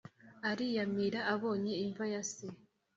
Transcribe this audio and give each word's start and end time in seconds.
Ariyamirira 0.49 1.21
abonye 1.33 1.73
imva 1.85 2.05
ya 2.13 2.21
se 2.31 2.47